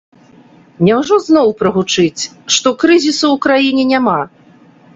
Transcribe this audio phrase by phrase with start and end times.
[0.87, 2.23] Няўжо зноў прагучыць,
[2.55, 4.19] што крызісу ў краіне няма?